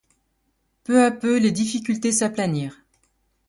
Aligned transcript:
Peu 0.83 1.03
à 1.05 1.11
peu, 1.11 1.37
les 1.37 1.51
difficultés 1.51 2.11
s'aplanirent. 2.11 2.79